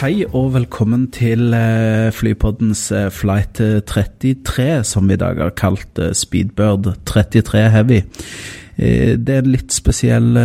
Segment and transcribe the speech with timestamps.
[0.00, 6.00] Hei og velkommen til eh, Flypoddens eh, Flight 33, som vi i dag har kalt
[6.00, 7.98] eh, Speedbird 33 Heavy.
[8.80, 10.38] Det er en litt spesiell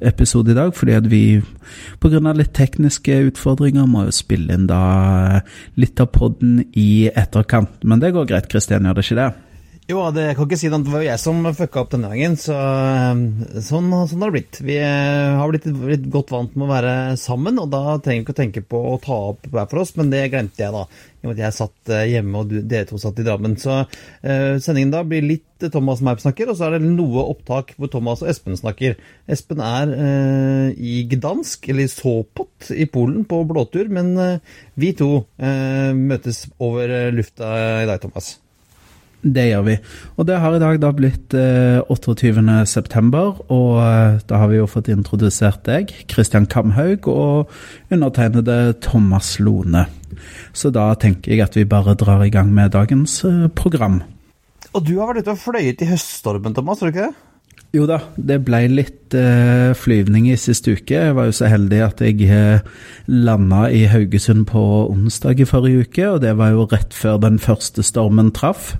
[0.00, 1.20] episode i dag, fordi at vi
[2.00, 2.22] pga.
[2.32, 5.42] litt tekniske utfordringer må jo spille inn da
[5.76, 7.84] litt av podden i etterkant.
[7.84, 9.28] Men det går greit, Kristian, gjør det ikke det?
[9.88, 12.10] Jo, det, jeg kan ikke si det, det var jo jeg som fucka opp denne
[12.10, 13.20] gangen, så ehm,
[13.64, 14.58] sånn, sånn har det blitt.
[14.60, 18.26] Vi eh, har blitt, blitt, godt vant med å være sammen, og da trenger vi
[18.26, 20.82] ikke å tenke på å ta opp hver for oss, men det glemte jeg da.
[20.84, 23.54] I og med at jeg satt eh, hjemme og dere to satt i Drammen.
[23.62, 27.72] Så uh, sendingen da blir litt Thomas meg snakker, og så er det noe opptak
[27.78, 28.98] hvor Thomas og Espen snakker.
[29.24, 34.92] Espen er uh, i Gdansk, eller i Sopot i Polen, på blåtur, men uh, vi
[35.00, 35.24] to
[35.96, 37.54] møtes over lufta
[37.86, 38.36] i dag, Thomas.
[39.18, 39.74] Det gjør vi.
[40.14, 42.44] Og det har i dag da blitt eh, 28.
[42.70, 47.50] september, og eh, da har vi jo fått introdusert deg, Kristian Kamhaug, og
[47.90, 49.88] undertegnede Thomas Lone.
[50.54, 54.04] Så da tenker jeg at vi bare drar i gang med dagens eh, program.
[54.70, 57.27] Og du har vært ute og fløyet i høststormen, Thomas, tror du ikke det?
[57.76, 60.96] Jo da, det ble litt uh, flyvning i siste uke.
[60.96, 62.64] Jeg var jo så heldig at jeg uh,
[63.12, 67.36] landa i Haugesund på onsdag i forrige uke, og det var jo rett før den
[67.42, 68.72] første stormen traff.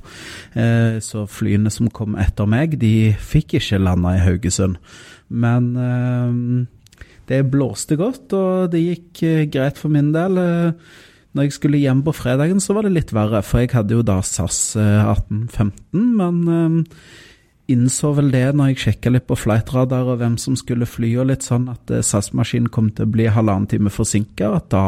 [0.56, 4.80] Uh, så flyene som kom etter meg, de fikk ikke landa i Haugesund.
[5.28, 6.66] Men uh,
[7.28, 10.40] det blåste godt, og det gikk eh, greit for min del.
[10.40, 10.98] Eh,
[11.36, 14.04] når jeg skulle hjem på fredagen, så var det litt verre, for jeg hadde jo
[14.06, 16.94] da SAS 1815, eh, men
[17.68, 21.28] innså vel det når jeg sjekka litt på flightradar og hvem som skulle fly og
[21.30, 24.84] litt sånn, at eh, SAS-maskinen kom til å bli halvannen time forsinka, at da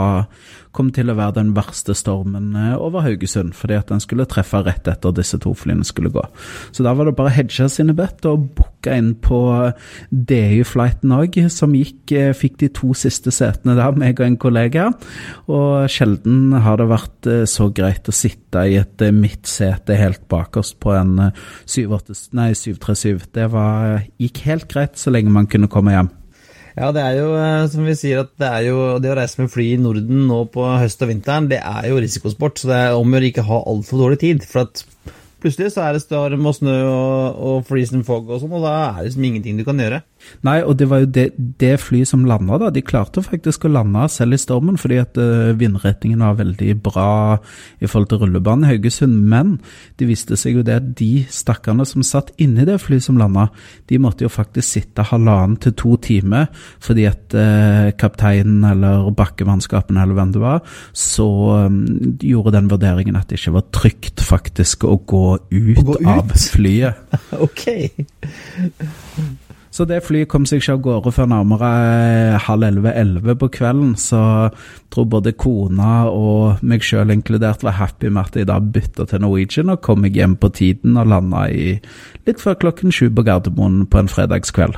[0.76, 4.62] kom til å være den verste stormen eh, over Haugesund, fordi at den skulle treffe
[4.66, 6.22] rett etter disse to flyene skulle gå.
[6.70, 9.41] Så da var det bare hedga sine bet og booka inn på
[10.10, 14.86] DU-flighten òg, som gikk, eh, fikk de to siste setene der, meg og en kollega.
[15.50, 20.78] Og sjelden har det vært eh, så greit å sitte i et midtsete helt bakerst
[20.82, 21.31] på en
[21.66, 23.31] 737.
[23.34, 26.14] Det var, gikk helt greit så lenge man kunne komme hjem.
[26.80, 29.42] Ja, det er jo eh, som vi sier at det er jo det å reise
[29.42, 32.56] med fly i Norden nå på høst og vinteren, det er jo risikosport.
[32.56, 34.46] Så det er om å ikke ha altfor dårlig tid.
[34.48, 34.80] For at
[35.44, 38.72] plutselig så er det storm og snø og, og freezing fog og sånn, og da
[38.78, 40.00] er det liksom ingenting du kan gjøre.
[40.47, 41.26] Nei, og det var jo det,
[41.60, 42.70] det flyet som landa, da.
[42.75, 47.10] De klarte faktisk å lande selv i stormen, fordi at uh, vindretningen var veldig bra
[47.81, 49.16] i forhold til rullebanen i Haugesund.
[49.31, 49.56] Men
[50.00, 53.48] det viste seg jo det at de stakkarene som satt inni det flyet som landa,
[53.91, 56.48] de måtte jo faktisk sitte halvannen til to timer
[56.82, 60.60] fordi at uh, kapteinen eller bakkemannskapene eller hvem det var,
[60.97, 61.28] så
[61.66, 61.82] um,
[62.22, 66.10] gjorde den vurderingen at det ikke var trygt faktisk å gå ut, å gå ut?
[66.10, 67.19] av flyet.
[67.47, 67.64] ok.
[69.80, 73.94] Så det flyet kom seg ikke av gårde før nærmere eh, halv elleve-elleve på kvelden.
[73.96, 78.58] Så jeg tror både kona og meg sjøl inkludert var happy med at jeg da
[78.60, 83.06] bytta til Norwegian og kom meg hjem på tiden og landa litt før klokken sju
[83.08, 84.76] på Gardermoen på en fredagskveld.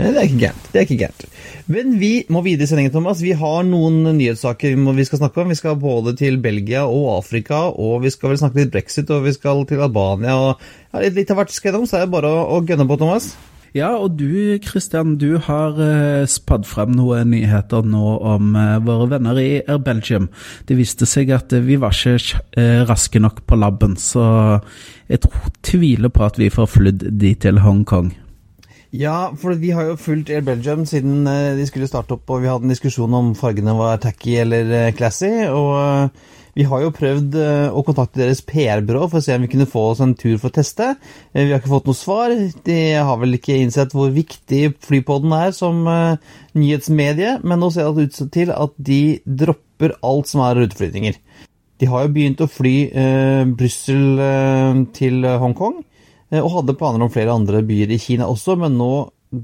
[0.00, 0.66] Det er ikke gærent.
[0.72, 1.24] Det er ikke gærent.
[1.70, 3.22] Men vi må videre i sendingen, Thomas.
[3.22, 5.54] Vi har noen nyhetssaker vi skal snakke om.
[5.54, 9.22] Vi skal både til Belgia og Afrika, og vi skal vel snakke litt brexit, og
[9.28, 12.58] vi skal til Albania og ja, litt, av hvert skreddom, så er det bare å,
[12.58, 13.30] å gønne på, Thomas.
[13.72, 19.06] Ja, og du Kristian, du har uh, spadd frem noen nyheter nå om uh, våre
[19.14, 20.26] venner i Air Belgium.
[20.68, 24.60] Det viste seg at uh, vi var ikke raske nok på laben, så
[25.08, 28.12] jeg tror, tviler på at vi får flydd de til Hongkong.
[28.92, 32.52] Ja, for vi har jo fulgt Air Belgium siden de skulle starte opp, og vi
[32.52, 35.32] hadde en diskusjon om fargene var tacky eller classy.
[35.48, 36.12] og
[36.58, 39.68] vi har jo prøvd eh, å kontakte deres PR-byrå for å se om vi kunne
[39.70, 40.90] få oss en tur for å teste.
[41.32, 42.34] Eh, vi har ikke fått noe svar.
[42.66, 46.20] De har vel ikke innsett hvor viktig Flypodden er som uh,
[46.58, 51.16] nyhetsmedie, men nå ser det ut til at de dropper alt som er ruteflyvninger.
[51.82, 55.80] De har jo begynt å fly eh, Brussel eh, til Hongkong,
[56.30, 58.92] eh, og hadde planer om flere andre byer i Kina også, men nå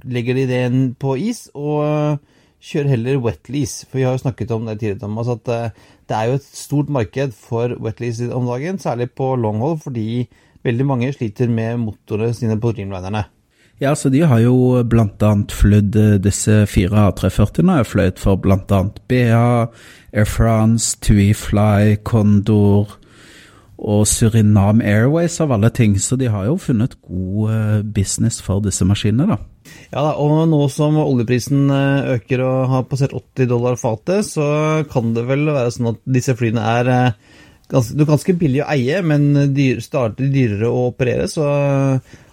[0.06, 0.60] legger de det
[1.02, 1.48] på is.
[1.58, 2.20] og
[2.62, 3.86] kjør heller wetlease.
[3.86, 6.50] For vi har jo snakket om det tidligere, Thomas, at uh, det er jo et
[6.58, 10.28] stort marked for wetlease om dagen, særlig på longhold, fordi
[10.64, 13.24] veldig mange sliter med motorene sine på Dreamlinerne.
[13.80, 15.32] Ja, så de har jo bl.a.
[15.54, 17.84] flydd disse fire A340-ene.
[17.86, 18.80] Fløyet for bl.a.
[19.08, 19.66] BA,
[20.12, 22.96] Air France, TUI Fly, Condor
[23.78, 25.94] og Surinam Airways av alle ting.
[26.02, 29.38] Så de har jo funnet god business for disse maskinene, da.
[29.88, 34.46] Ja da, og nå som oljeprisen øker og har passert 80 dollar fatet, så
[34.92, 36.90] kan det vel være sånn at disse flyene er
[37.72, 41.28] ganske, ganske billige å eie, men dyr, starter dyrere å operere.
[41.30, 41.44] Så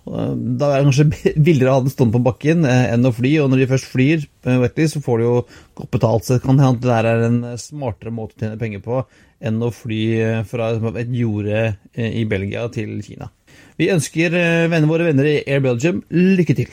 [0.06, 3.32] da er det kanskje billigere å ha den stående på bakken enn å fly.
[3.42, 5.38] Og når de først flyr, så får de jo
[5.80, 6.28] godt betalt.
[6.28, 9.02] Så det kan hende det er en smartere måte å tjene penger på
[9.46, 10.04] enn å fly
[10.48, 11.68] fra et jorde
[11.98, 13.32] i Belgia til Kina.
[13.80, 16.72] Vi ønsker vennene våre venner i Air Belgium lykke til.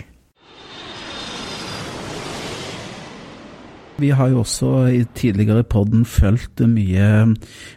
[4.01, 7.09] Vi har jo også i tidligere podden fulgt mye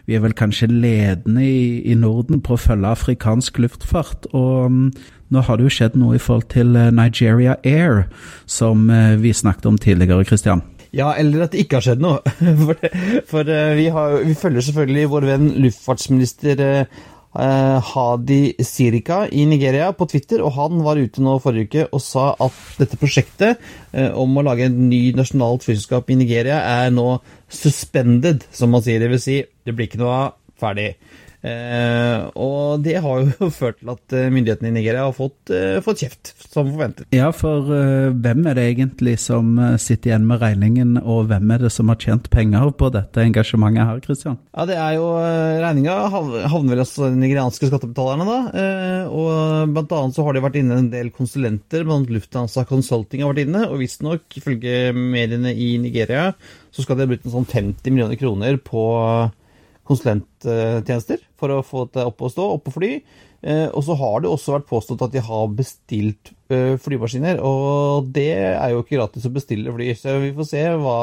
[0.06, 4.28] Vi er vel kanskje ledende i, i, Norden på å følge afrikansk luftfart.
[4.32, 4.86] Og um,
[5.28, 8.06] nå har det jo skjedd noe i forhold til Nigeria Air,
[8.46, 8.86] som
[9.20, 10.62] vi snakket om tidligere, Christian.
[10.94, 12.22] Ja, eller at det ikke har skjedd noe.
[12.66, 12.86] For,
[13.28, 16.62] for vi, har, vi, følger selvfølgelig vår venn luftfartsminister
[17.36, 22.30] Hadi Sirika i Nigeria på Twitter, og han var ute nå forrige uke og sa
[22.42, 23.60] at dette prosjektet
[23.92, 27.18] uh, om å lage en ny nasjonalt flyselskap i Nigeria er nå
[27.52, 29.02] suspended, som man sier.
[29.02, 30.94] Det vil si, det blir ikke noe av ferdig.
[31.46, 36.02] Uh, og det har jo ført til at myndighetene i Nigeria har fått, eh, fått
[36.02, 37.06] kjeft, som forventet.
[37.14, 41.66] Ja, for eh, hvem er det egentlig som sitter igjen med regningen, og hvem er
[41.66, 44.40] det som har tjent penger på dette engasjementet her, Christian?
[44.56, 45.06] Ja, det er jo
[45.62, 45.96] regninga
[46.50, 48.66] havner vel hos de nigerianske skattebetalerne, da.
[49.06, 53.32] og blant annet så har det vært inne en del konsulenter, blant Lufthansa Consulting har
[53.32, 56.30] vært inne, og visstnok, ifølge mediene i Nigeria,
[56.74, 58.86] så skal det ha brukt en sånn 50 millioner kroner på
[59.88, 62.92] konsulenttjenester for å få det opp og stå, opp og fly.
[63.46, 66.32] Og så har det også vært påstått at de har bestilt
[66.82, 70.96] flymaskiner, og det er jo ikke gratis å bestille fly, så vi får se hva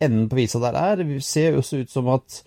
[0.00, 1.02] enden på visa der er.
[1.02, 2.40] Det ser jo også ut som at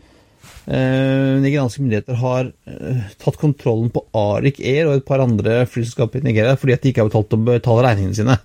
[0.61, 6.19] Uh, nigerianske myndigheter har uh, tatt kontrollen på Arik Air og et par andre flyselskap
[6.19, 8.35] i Nigeria fordi at de ikke har betalt å betale regningene sine.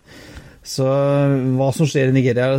[0.67, 2.57] Så uh, hva som skjer i Nigeria,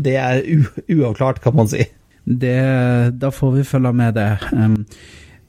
[0.00, 0.40] det er
[0.88, 1.84] uavklart, kan man si.
[2.26, 4.38] Det, da får vi følge med det.
[4.52, 4.86] Um,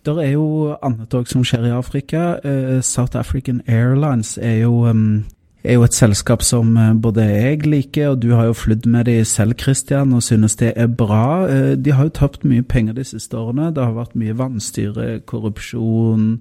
[0.05, 2.37] det er jo annet òg som skjer i Afrika.
[2.45, 5.25] Uh, South African Airlines er jo, um,
[5.63, 9.25] er jo et selskap som både jeg liker, og du har jo flydd med de
[9.25, 11.49] selv, Christian, og synes det er bra.
[11.49, 13.73] Uh, de har jo tapt mye penger de siste årene.
[13.73, 16.37] Det har vært mye vannstyre, korrupsjon.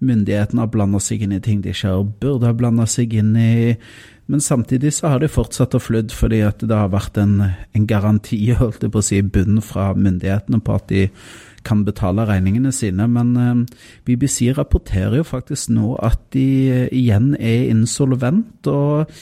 [0.00, 3.76] Myndighetene har blanda seg inn i ting de ikke burde ha blanda seg inn i.
[4.26, 7.86] Men samtidig så har de fortsatt å flydd fordi at det har vært en, en
[7.86, 11.06] garanti, holdt jeg på å si, bunn fra myndighetene på at de
[11.66, 13.06] kan betale regningene sine.
[13.10, 18.66] Men eh, BBC rapporterer jo faktisk nå at de eh, igjen er insolvent.
[18.70, 19.12] og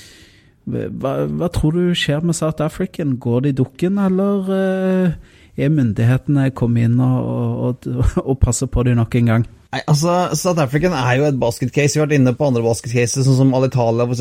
[0.65, 3.19] hva, hva, tror du skjer med South African?
[3.21, 7.91] Går de dukken, eller eh, er myndighetene kommet inn og, og,
[8.25, 9.47] og passer på dem nok en gang?
[9.75, 11.97] Nei, altså, South African er jo et basketcase.
[11.97, 14.21] Vi har vært inne på andre basketcases, sånn som Alitalia f.eks.,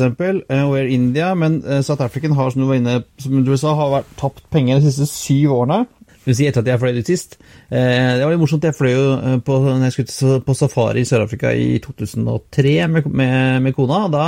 [0.50, 1.28] og Air India.
[1.38, 4.82] Men South African har, som du var inne som du sa, har vært, tapt penger
[4.82, 5.84] de siste syv årene.
[6.24, 7.34] Det vil si etter at jeg fløy ut sist.
[7.68, 8.64] Eh, det var litt morsomt.
[8.64, 14.06] Jeg fløy jo på, jeg på safari i Sør-Afrika i 2003 med, med, med kona.
[14.06, 14.24] og Da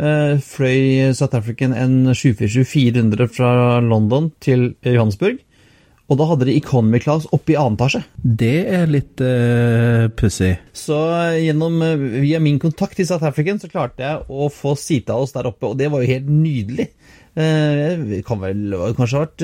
[0.00, 3.50] eh, fløy South African en 747-400 fra
[3.84, 5.44] London til Johannesburg.
[6.04, 8.02] Og da hadde de Economy Class oppe i annen etasje.
[8.20, 10.52] Det er litt uh, pussig.
[10.76, 10.98] Så
[11.40, 11.80] gjennom,
[12.20, 15.70] via min kontakt i South African så klarte jeg å få sita oss der oppe,
[15.70, 16.90] og det var jo helt nydelig.
[17.34, 19.42] Det kan vel kanskje ha vært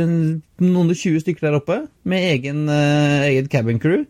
[0.62, 4.04] noen og tjue stykker der oppe, med egen, egen cabin crew.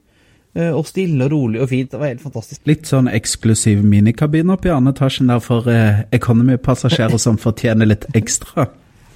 [0.74, 1.92] Og stille og rolig og fint.
[1.92, 2.60] Det var helt fantastisk.
[2.68, 8.08] Litt sånn eksklusiv minikabine oppe i andre etasjen der for eh, economy-passasjerer som fortjener litt
[8.18, 8.66] ekstra.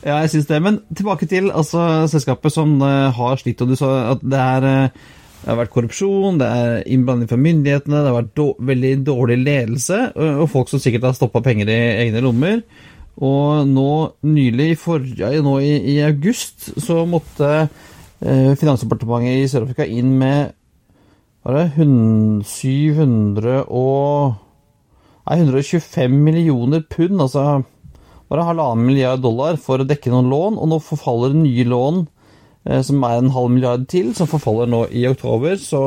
[0.04, 0.60] Ja, jeg syns det.
[0.60, 3.62] Men tilbake til altså, selskapet som uh, har slitt.
[3.64, 7.40] og Du sa at det, er, uh, det har vært korrupsjon, det er innblanding fra
[7.40, 11.72] myndighetene, det har vært do veldig dårlig ledelse, og folk som sikkert har stoppa penger
[11.72, 12.62] i egne lommer.
[13.22, 13.90] Og nå
[14.26, 20.50] nylig, for, ja, nå i, i, august, så måtte eh, Finansdepartementet i Sør-Afrika inn med
[21.44, 21.84] var det
[22.48, 24.40] 700 og
[25.24, 27.62] Nei, 125 millioner pund, altså
[28.32, 32.04] bare halvannen milliard dollar for å dekke noen lån, og nå forfaller nye lån,
[32.68, 35.58] eh, som er en halv milliard til, som forfaller nå i oktober.
[35.60, 35.82] Så,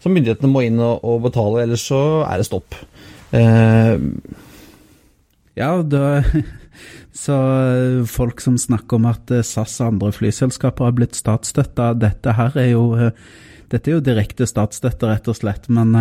[0.00, 2.78] så myndighetene må inn og, og, betale, ellers så er det stopp.
[3.36, 4.08] Eh,
[5.60, 6.04] ja, da,
[7.24, 7.38] så
[8.10, 12.72] folk som snakker om at SAS og andre flyselskaper har blitt statsstøtta, dette her er
[12.72, 12.88] jo
[13.72, 15.64] dette er jo direkte statsstøtte, rett og slett.
[15.72, 15.94] Men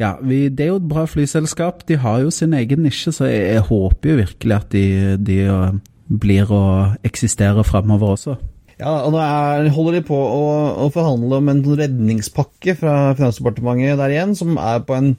[0.00, 1.86] Ja, vi, det er jo et bra flyselskap.
[1.88, 4.84] De har jo sin egen nisje, så jeg, jeg håper jo virkelig at de,
[5.24, 6.64] de uh, blir å
[7.06, 8.36] eksistere framover også.
[8.76, 10.42] Ja, og nå er, holder de på å,
[10.84, 15.14] å, forhandle om en redningspakke fra Finansdepartementet der igjen, som er på en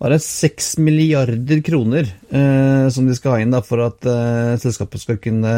[0.00, 5.02] bare 6 milliarder kroner eh, som de skal ha inn da, for at eh, selskapet
[5.02, 5.54] skal kunne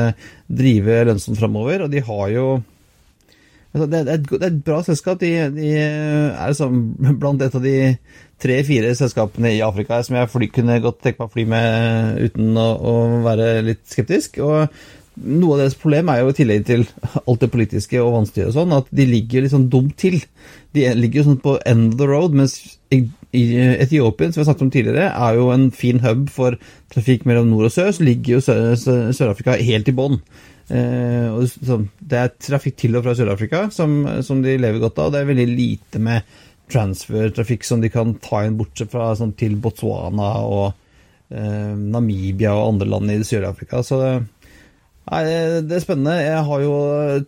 [0.47, 1.85] drive lønnsomt framover.
[1.85, 5.21] Og de har jo altså, det, er et, det, er et, bra selskap.
[5.23, 6.83] De, de er liksom
[7.23, 7.77] blant et av de
[8.43, 12.59] tre-fire selskapene i Afrika som jeg fly, kunne godt tenke meg å fly med uten
[12.59, 12.97] å, å
[13.27, 14.43] være litt skeptisk.
[14.43, 14.67] og
[15.21, 16.85] noe av deres problem er jo i tillegg til
[17.21, 20.17] alt det politiske og vanskelige og sånn, at de ligger litt sånn dumt til.
[20.73, 22.57] De ligger jo sånn på end of the road, mens
[22.93, 26.57] Etiopien, som vi har snakket om tidligere, er jo en fin hub for
[26.93, 27.93] trafikk mellom nord og sør.
[27.93, 30.19] Så ligger jo Sør-Afrika helt i bånn.
[30.73, 31.45] Eh,
[32.09, 35.11] det er trafikk til og fra Sør-Afrika som, som, de lever godt av.
[35.11, 36.37] og Det er veldig lite med
[36.71, 40.69] transfertrafikk som de kan ta inn bortsett fra sånn, til Botswana og
[41.33, 43.83] eh, Namibia og andre land i Sør-Afrika.
[43.87, 44.13] Så det
[45.03, 45.25] Nei,
[45.67, 46.15] Det er spennende.
[46.23, 46.75] Jeg har jo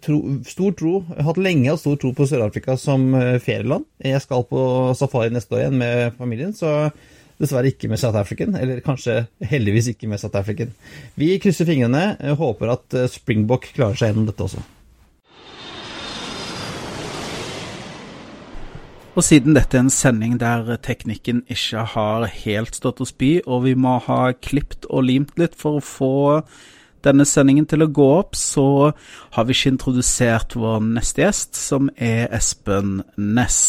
[0.04, 3.88] tro, stor tro, jeg har hatt lenge hatt stor tro på Sør-Afrika som eh, ferieland.
[3.98, 4.62] Jeg skal på
[4.94, 6.92] safari neste år igjen med familien, så
[7.40, 8.54] dessverre ikke med South African.
[8.54, 10.70] Eller kanskje heldigvis ikke med South African.
[11.18, 14.62] Vi krysser fingrene, håper at eh, Springbok klarer seg gjennom dette også.
[19.14, 23.62] Og siden dette er en sending der teknikken ikke har helt stått å spy, og
[23.68, 26.14] vi må ha klipt og limt litt for å få
[27.04, 28.90] denne sendingen til å gå opp, så
[29.36, 33.60] har vi ikke introdusert vår neste gjest, som er Espen Næss.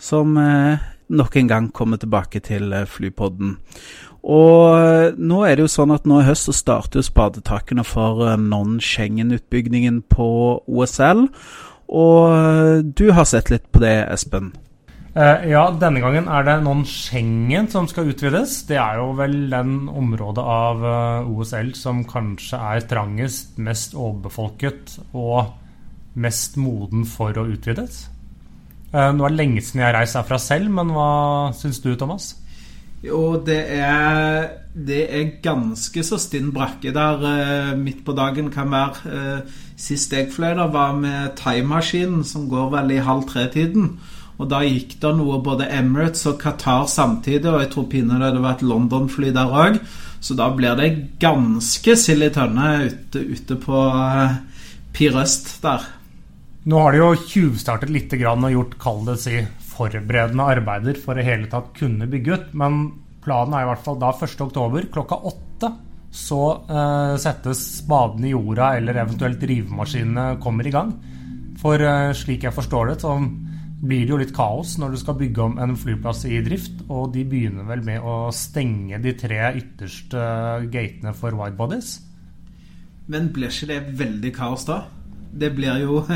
[0.00, 0.80] Som eh,
[1.10, 3.56] nok en gang kommer tilbake til eh, Flypodden.
[4.22, 7.84] Og eh, nå er det jo sånn at nå i høst så starter jo spadetakene
[7.84, 10.30] for non-Schengen-utbyggingen på
[10.64, 11.26] OSL.
[11.88, 14.52] Og du har sett litt på det, Espen?
[15.16, 18.60] Uh, ja, denne gangen er det noen Schengen som skal utvides.
[18.68, 24.98] Det er jo vel den området av eh, OSL som kanskje er trangest, mest overbefolket
[25.16, 25.54] og
[26.20, 28.04] mest moden for å utvides.
[28.92, 31.08] Nå er det lenge siden jeg har reist herfra selv, men hva
[31.56, 32.30] syns du, Thomas?
[33.04, 39.42] Jo, det er, det er ganske så stinn brakke der midt på dagen kan være.
[39.76, 43.92] sist jeg fløy, da var med thaimaskinen, som går vel i halv tre-tiden.
[44.38, 48.28] Og da gikk det noe både Emirates og Qatar samtidig, og jeg tror pinadø det
[48.28, 49.80] hadde vært London-fly der òg.
[50.22, 54.38] Så da blir det ganske sild i tønne ute, ute på uh,
[54.94, 55.88] Pir der.
[56.68, 59.42] Nå har de jo tjuvstartet litt og gjort, kall det si,
[59.72, 62.48] forberedende arbeider for å hele tatt kunne bygge ut.
[62.58, 62.80] Men
[63.24, 65.72] planen er i hvert fall da 1.10 klokka åtte
[66.10, 70.94] så uh, settes spaden i jorda, eller eventuelt rivemaskinene kommer i gang.
[71.60, 73.18] For uh, slik jeg forstår det, så
[73.80, 76.84] blir det jo litt kaos når du skal bygge om en flyplass i drift.
[76.88, 80.22] Og de begynner vel med å stenge de tre ytterste
[80.72, 81.98] gatene for widebodies.
[83.08, 84.82] Men blir ikke det veldig kaos da?
[85.32, 86.02] Det blir jo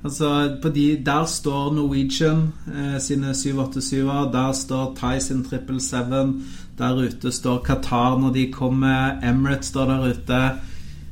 [0.00, 6.40] Altså, de, Der står Norwegian eh, sine 787-er, der står Thai sin 777,
[6.78, 10.40] der ute står Qatar når de kommer, Emirates står der ute.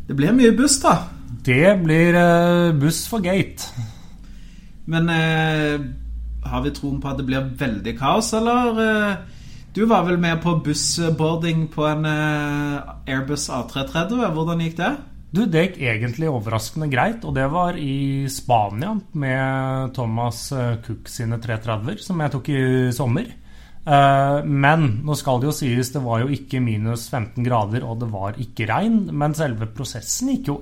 [0.09, 0.95] Det blir mye buss, da.
[1.45, 3.69] Det blir eh, buss for gate.
[4.89, 5.81] Men eh,
[6.49, 8.81] har vi troen på at det blir veldig kaos, eller?
[8.85, 9.37] Eh,
[9.77, 14.25] du var vel med på bussboarding på en eh, Airbus A330.
[14.35, 14.95] Hvordan gikk det?
[15.29, 20.47] Du, Det gikk egentlig overraskende greit, og det var i Spania med Thomas
[20.87, 22.63] Cook sine 330-er, som jeg tok i
[22.97, 23.29] sommer.
[24.49, 28.09] Men nå skal det jo sies, det var jo ikke minus 15 grader, og det
[28.13, 29.03] var ikke regn.
[29.13, 30.59] Men selve prosessen gikk jo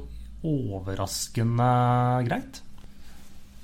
[0.47, 1.71] overraskende
[2.27, 2.66] greit.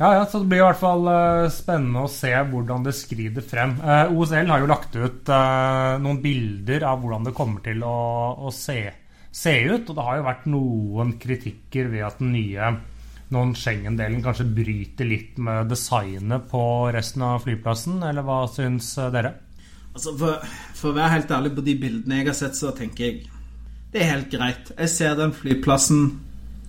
[0.03, 3.45] Ja, ja, så Det blir i hvert fall uh, spennende å se hvordan det skrider
[3.47, 3.77] frem.
[3.79, 7.85] Uh, eh, OSL har jo lagt ut uh, noen bilder av hvordan det kommer til
[7.87, 7.99] å,
[8.35, 8.81] å se,
[9.31, 9.85] se, ut.
[9.87, 12.73] Og det har jo vært noen kritikker ved at den nye
[13.33, 16.65] noen Schengen-delen kanskje bryter litt med designet på
[16.99, 18.03] resten av flyplassen.
[18.09, 19.37] Eller hva syns dere?
[19.93, 20.43] Altså, for,
[20.81, 23.23] for, å være helt ærlig, på de bildene jeg har sett, så tenker jeg
[23.95, 24.75] det er helt greit.
[24.75, 26.09] Jeg ser den flyplassen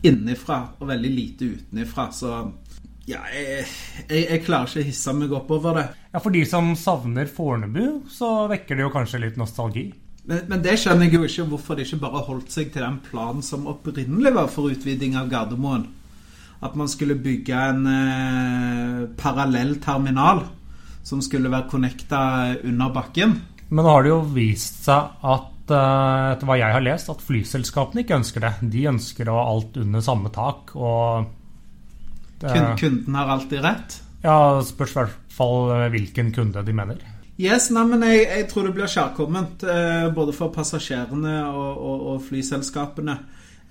[0.05, 2.11] innenfra og veldig lite utenifra.
[2.13, 2.43] Så
[3.03, 3.65] ja, jeg,
[4.07, 5.88] jeg, jeg, klarer ikke å hisse meg opp over det.
[6.13, 9.89] Ja, For de som savner Fornebu, så vekker det jo kanskje litt nostalgi?
[10.24, 13.01] Men, men, det skjønner jeg jo ikke hvorfor de ikke bare holdt seg til den
[13.03, 15.89] planen som opprinnelig var for utviding av Gardermoen.
[16.63, 20.45] At man skulle bygge en eh, parallell terminal
[21.03, 22.22] som skulle være connecta
[22.63, 23.36] under bakken.
[23.67, 27.27] Men nå har det jo vist seg at eh, etter hva jeg har lest, at
[27.27, 28.53] flyselskapene ikke ønsker det.
[28.72, 30.72] De ønsker å ha alt under samme tak.
[30.79, 31.33] og
[32.43, 33.97] det, kunden har alltid rett?
[34.23, 37.01] Ja, det spørs i hvert fall eh, hvilken kunde de mener.
[37.41, 42.05] Yes, nei, men jeg, jeg tror det blir kjærkomment eh, både for passasjerene og, og,
[42.13, 43.17] og, flyselskapene.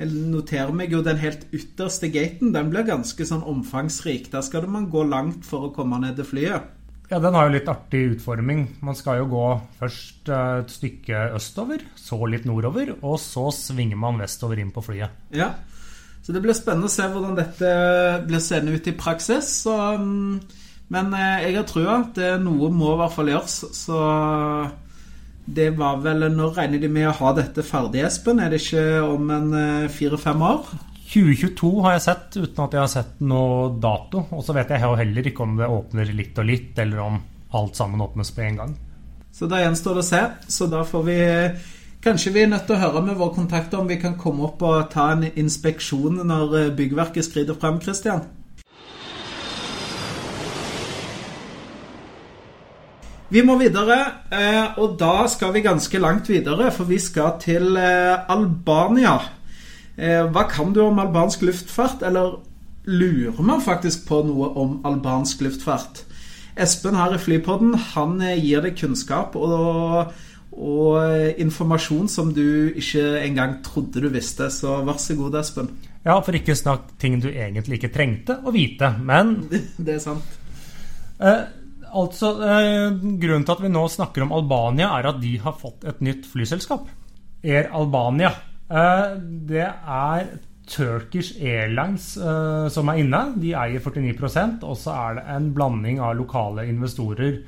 [0.00, 2.50] Jeg noterer meg jo den helt ytterste gaten.
[2.56, 4.32] Den blir ganske sånn omfangsrik.
[4.32, 6.70] Der skal man gå langt for å komme ned til flyet.
[7.12, 8.64] Ja, Den har jo litt artig utforming.
[8.82, 9.46] Man skal jo gå
[9.78, 14.84] først eh, et stykke østover, så litt nordover, og så svinger man vestover inn på
[14.84, 15.22] flyet.
[15.36, 15.52] Ja,
[16.22, 17.70] så det blir spennende å se hvordan dette
[18.28, 19.56] blir seende ut i praksis.
[19.64, 20.40] Så um
[20.92, 21.98] men eh, jeg har trua.
[22.14, 23.58] Det Noe må i hvert fall gjøres.
[23.76, 23.98] Så
[25.42, 28.42] det var vel Når regner de med å ha dette ferdig, Espen?
[28.42, 30.72] Er det ikke om en eh, fire-fem år?
[31.12, 34.26] 2022 har jeg sett, uten at jeg har sett noe dato.
[34.32, 37.20] Og så vet jeg heller ikke om det åpner litt og litt, eller om
[37.58, 38.72] alt sammen åpnes på en gang.
[39.32, 40.22] Så da gjenstår det å se.
[40.52, 41.18] Så da får vi
[42.02, 44.62] Kanskje vi er nødt til å høre med våre kontakter om vi kan komme opp
[44.66, 48.24] og ta en inspeksjon når eh, byggverket skrider frem, Christian?
[53.30, 54.00] Vi må videre,
[54.34, 59.20] eh, og da skal vi ganske langt videre, for vi skal til eh, Albania.
[59.94, 62.40] Hva kan du om albansk luftfart, eller
[62.88, 66.02] lurer man faktisk på noe om albansk luftfart?
[66.58, 70.16] Espen her i Flypodden han gir deg kunnskap og,
[70.52, 75.72] og informasjon som du ikke engang trodde du visste, så vær så god, Espen.
[76.02, 79.36] Ja, for ikke snakk ting du egentlig ikke trengte å vite, men
[79.86, 80.38] Det er sant.
[81.22, 81.42] Eh,
[81.92, 85.84] Altså, eh, Grunnen til at vi nå snakker om Albania, er at de har fått
[85.84, 86.88] et nytt flyselskap.
[87.44, 88.32] Air Albania.
[88.70, 90.30] Eh, det er
[90.66, 93.20] Turkish Airlines eh, som er inne.
[93.36, 97.42] De eier 49% og så er det en blanding av lokale investorer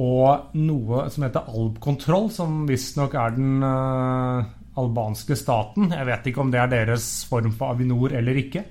[0.00, 4.46] og noe som heter Alb-kontroll, som visstnok er den uh,
[4.80, 5.92] albanske staten.
[5.94, 8.64] Jeg vet ikke om det er deres form for Avinor eller ikke.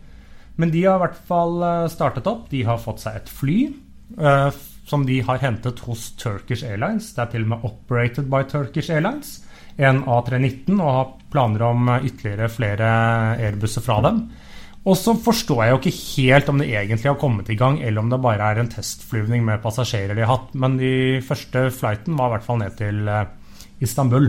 [0.60, 2.44] Men de har i hvert fall eh, startet opp.
[2.52, 3.56] De har fått seg et fly.
[4.20, 4.52] Uh,
[4.86, 7.14] som de har hentet hos Turkish Airlines.
[7.16, 9.38] Det er til og med operated by Turkish Airlines.
[9.80, 12.90] En A319 og har planer om ytterligere flere
[13.40, 14.26] airbusser fra dem.
[14.84, 18.04] Og så forstår jeg jo ikke helt om det egentlig har kommet i gang, eller
[18.04, 20.52] om det bare er en testflyvning med passasjerer de har hatt.
[20.60, 23.30] Men de første flighten var i hvert fall ned til eh,
[23.84, 24.28] Istanbul.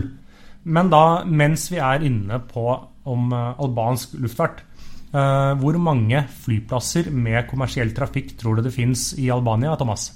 [0.63, 4.63] Men da, mens vi er inne på om eh, albansk luftfart,
[5.11, 10.13] eh, hvor mange flyplasser med kommersiell trafikk tror du det fins i Albania, Thomas?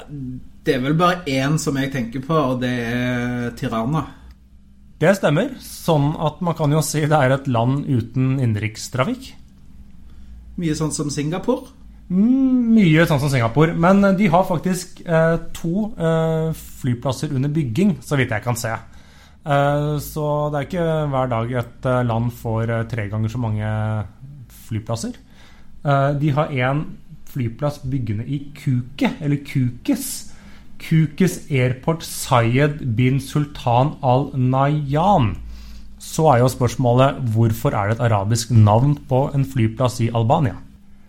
[0.00, 4.06] Det er vel bare én som jeg tenker på, og det er Tirana.
[5.02, 5.52] Det stemmer.
[5.60, 9.34] Sånn at man kan jo si det er et land uten innenrikstrafikk.
[10.56, 11.68] Mye sånn som Singapore?
[12.06, 13.74] Mm, mye sånn som Singapore.
[13.76, 18.72] Men de har faktisk eh, to eh, flyplasser under bygging, så vidt jeg kan se.
[18.72, 23.42] Eh, så det er ikke hver dag et eh, land får eh, tre ganger så
[23.42, 23.72] mange
[24.68, 25.18] flyplasser.
[25.84, 26.86] Eh, de har én
[27.36, 30.25] flyplass byggende i Kuke, eller Kukes.
[30.86, 35.32] Kukes Airport Sayed bin Sultan al Nayan.
[35.98, 40.54] Så er jo spørsmålet hvorfor er det et arabisk navn på en flyplass i Albania?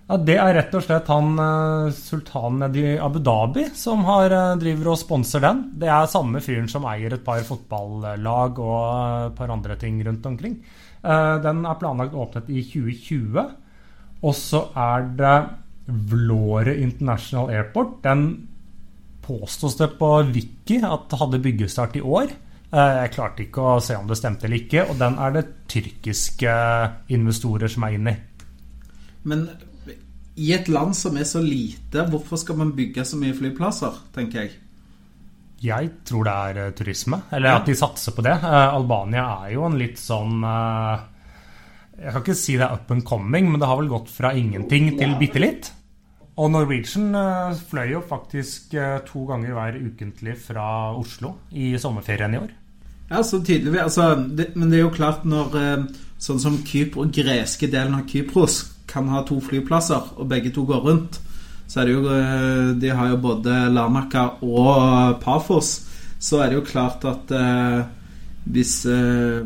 [0.07, 4.33] Ja, Det er rett og slett han uh, sultanen nede i Abu Dhabi som har,
[4.33, 5.61] uh, driver og sponser den.
[5.77, 8.81] Det er samme fyren som eier et par fotballag og
[9.27, 10.57] et par andre ting rundt omkring.
[11.07, 13.43] Den er planlagt åpnet i 2020.
[14.25, 15.35] Og så er det
[16.09, 17.99] Vlore International Airport.
[18.03, 18.47] Den
[19.27, 22.31] påstås det på Wiki at hadde byggestart i år.
[22.67, 25.45] Eh, jeg klarte ikke å se om det stemte eller ikke, og den er det
[25.71, 26.53] tyrkiske
[27.15, 28.17] investorer som er inne i.
[29.27, 29.47] Men
[30.37, 34.43] i et land som er så lite, hvorfor skal man bygge så mye flyplasser, tenker
[34.43, 34.57] jeg?
[35.63, 38.35] Jeg tror det er uh, turisme, eller at de satser på det.
[38.45, 43.49] Albania er jo en litt sånn Jeg kan ikke si det er up and coming,
[43.49, 45.71] men det har vel gått fra ingenting til bitte litt.
[46.37, 52.35] Og Norwegian eh, fløy jo faktisk eh, to ganger hver ukentlig fra Oslo i sommerferien
[52.35, 52.51] i år.
[53.09, 53.79] Ja, så tydelig.
[53.81, 55.87] Altså, det, men det er jo klart når eh,
[56.21, 60.85] sånn som Kypro, greske delen av Kypros kan ha to flyplasser, og begge to går
[60.85, 61.17] rundt,
[61.67, 62.17] så er det jo
[62.79, 65.71] De har jo både Larnaca og Pafos.
[66.19, 67.81] Så er det jo klart at eh,
[68.47, 69.41] hvis eh,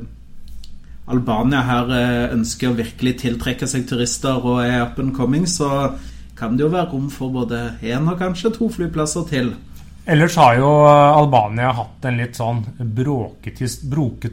[1.10, 1.90] Albania her
[2.36, 5.96] ønsker virkelig tiltrekke seg turister og er up and coming, så
[6.42, 9.54] kan det jo være rom for både én og kanskje to flyplasser til.
[10.10, 13.62] Ellers har jo eh, Albania hatt en litt sånn broket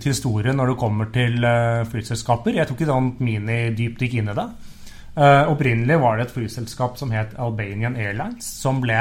[0.09, 2.57] historie når det kommer til eh, flyselskaper.
[2.57, 4.49] Jeg tok ikke sånn mini-dypdykk inn i det.
[5.19, 9.01] Uh, opprinnelig var det et flyselskap som het Albanian Airlines, som ble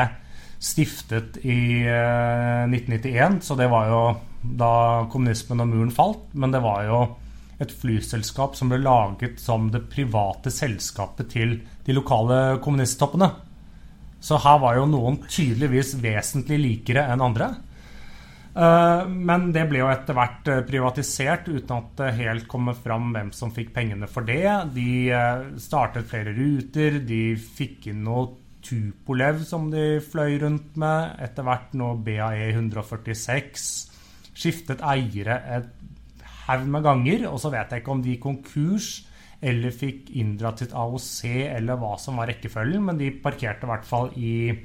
[0.57, 3.37] stiftet i uh, 1991.
[3.45, 3.99] Så det var jo
[4.41, 4.71] da
[5.13, 6.23] kommunismen og muren falt.
[6.33, 7.03] Men det var jo
[7.57, 13.31] et flyselskap som ble laget som det private selskapet til de lokale kommunisttoppene.
[14.19, 17.51] Så her var jo noen tydeligvis vesentlig likere enn andre.
[18.57, 23.11] Eh, men det ble jo etter hvert eh, privatisert uten at det helt kommer fram
[23.13, 24.47] hvem som fikk pengene for det.
[24.73, 28.33] De eh, startet flere ruter, de fikk inn noe
[28.67, 31.13] Tupolev som de fløy rundt med.
[31.23, 33.67] Etter hvert noe BAE 146.
[34.37, 35.69] Skiftet eiere et
[36.47, 38.88] haug med ganger, og så vet jeg ikke om de gikk konkurs
[39.38, 41.19] eller fikk inndratt sitt AOC,
[41.53, 44.55] eller hva som var rekkefølgen, men de parkerte i hvert fall i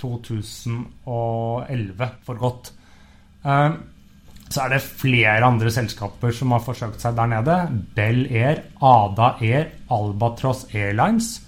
[0.00, 2.72] 2011 for godt.
[3.48, 3.74] Ehm,
[4.50, 7.68] så er det flere andre selskaper som har forsøkt seg der nede.
[7.96, 11.40] Bell Air, Ada Air, Albatross Airlines.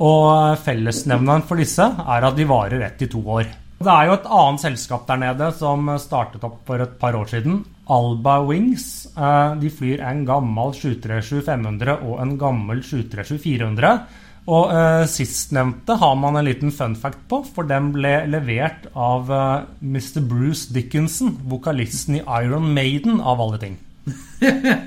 [0.00, 3.46] Og fellesnevneren for disse er at de varer ett i to år.
[3.76, 7.28] Det er jo et annet selskap der nede som startet opp for et par år
[7.28, 7.60] siden.
[7.92, 9.06] Alba Wings.
[9.16, 13.98] Ehm, de flyr en gammel 737 500 og en gammel 737 400.
[14.46, 19.32] Og uh, sistnevnte har man en liten fun fact på, for den ble levert av
[19.34, 20.20] eh, Mr.
[20.22, 23.74] Bruce Dickinson, vokalisten i Iron Maiden, av alle ting.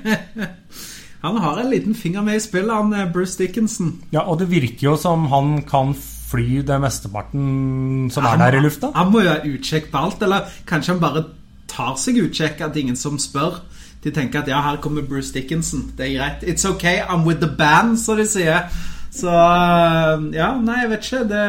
[1.26, 3.98] han har en liten finger med i spillet, han eh, Bruce Dickinson.
[4.16, 5.92] Ja, og det virker jo som han kan
[6.30, 8.92] fly det mesteparten som er der i lufta.
[8.94, 11.24] Han må ha utsjekk på alt, eller kanskje han bare
[11.70, 13.60] tar seg utsjekk at ingen som spør.
[14.04, 16.46] De tenker at ja, her kommer Bruce Dickinson, det er greit.
[16.48, 18.70] It's ok, I'm with the band, så de sier.
[19.10, 21.24] Så eh, ja, nei, jeg vet ikke.
[21.28, 21.42] Det,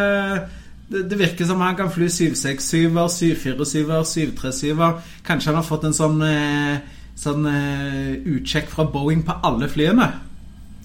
[0.91, 4.99] det, det virker som han kan fly 767-er, 747-er, 737-er.
[5.27, 6.81] Kanskje han har fått en sånn, eh,
[7.21, 10.09] sånn uh, utsjekk fra Boeing på alle flyene.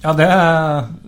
[0.07, 0.27] Ja det,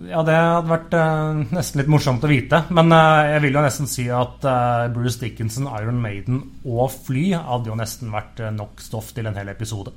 [0.09, 2.65] ja, det, hadde vært uh, nesten litt morsomt å vite.
[2.75, 7.29] Men uh, jeg vil jo nesten si at uh, Bruce Dickinson, Iron Maiden og fly
[7.37, 9.93] hadde jo nesten vært nok stoff til en hel episode.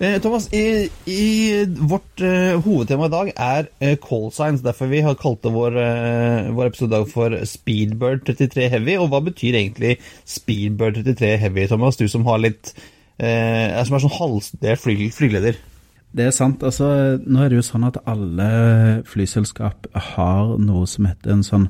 [0.00, 1.24] Thomas, i, i
[1.90, 2.22] vårt
[2.64, 4.62] hovedtema i dag er call signs.
[4.64, 5.76] Derfor vi har kalt det vår,
[6.56, 8.94] vår episode for Speedbird 33 Heavy.
[9.02, 12.00] Og hva betyr egentlig Speedbird 33 Heavy, Thomas?
[12.00, 12.72] Du som har litt
[13.20, 15.58] Som er sånn halvdelt fly, flyleder.
[16.10, 16.62] Det er sant.
[16.66, 18.46] altså Nå er det jo sånn at alle
[19.06, 21.68] flyselskap har noe som heter en sånn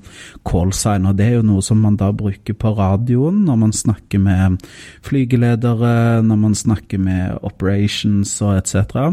[0.48, 1.04] callsign.
[1.10, 4.64] og Det er jo noe som man da bruker på radioen når man snakker med
[5.04, 9.12] flygeledere, når man snakker med operations og etc.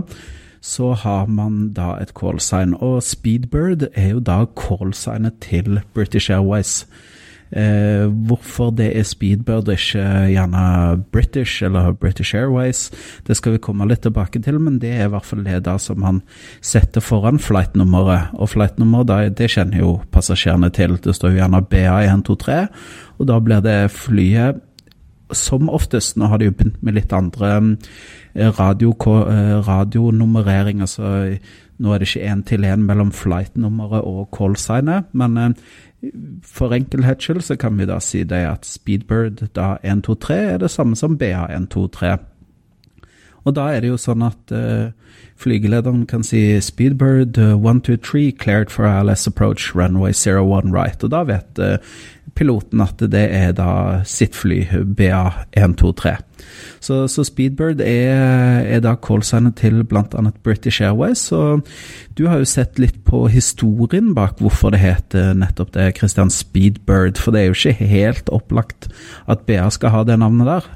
[0.63, 2.77] Så har man da et callsign.
[2.79, 6.85] Og Speedbird er jo da callsignet til British Airways.
[7.51, 12.89] Eh, hvorfor det er Speedbird ikke gjerne British eller British Airways,
[13.27, 15.77] det skal vi komme litt tilbake til, men det er i hvert fall det da
[15.79, 16.21] som han
[16.59, 18.33] setter foran flightnummeret.
[18.35, 20.97] Og flightnummeret, det kjenner jo passasjerene til.
[20.99, 22.59] Det står jo gjerne BA123,
[23.17, 24.63] og da blir det flyet
[25.35, 27.49] som oftest, nå har de jo begynt med litt andre
[28.33, 28.93] eh, radio,
[30.85, 31.09] altså
[31.77, 35.55] nå er det ikke én til én mellom flightnummeret og callsignet, men
[36.45, 40.71] for enkelhets skyld så kan vi da si det at Speedbird da 123 er det
[40.71, 42.17] samme som BA123.
[43.47, 44.91] Og da er det jo sånn at uh,
[45.39, 51.03] flygelederen kan si Speedbird uh, 123 cleared for ALS approach runway 01 right.
[51.03, 51.77] Og da vet uh,
[52.37, 53.71] piloten at det er da
[54.07, 54.61] sitt fly,
[54.97, 56.15] BA123.
[56.79, 60.23] Så, så Speedbird er, er da callsignet til bl.a.
[60.45, 61.25] British Airways.
[61.29, 61.59] Så
[62.17, 67.19] du har jo sett litt på historien bak hvorfor det heter nettopp det, Christian Speedbird.
[67.21, 68.91] For det er jo ikke helt opplagt
[69.27, 70.69] at BA skal ha det navnet der.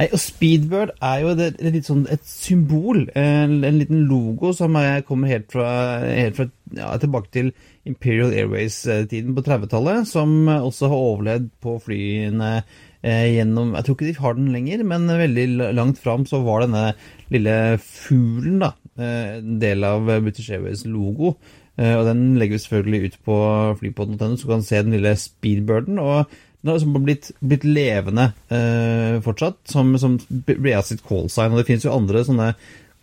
[0.00, 4.78] Nei, og Speedbird er jo et, et, sånn, et symbol, en, en, liten logo som
[5.04, 5.66] kommer helt fra,
[6.06, 6.46] helt fra
[6.78, 7.50] ja, tilbake til
[7.84, 14.08] Imperial Airways-tiden på 30-tallet, som også har overlevd på flyene eh, gjennom Jeg tror ikke
[14.08, 16.86] de har den lenger, men veldig langt fram så var denne
[17.28, 21.36] lille fuglen da, eh, en del av British Airways logo.
[21.76, 23.40] Eh, og den legger vi selvfølgelig ut på
[23.80, 26.00] flypodden.no, så du kan se den lille speedbirden.
[26.00, 26.24] og
[26.60, 31.54] den har blitt, blitt levende eh, fortsatt, som, som Brea sitt callsign.
[31.54, 32.50] Og det finnes jo andre sånne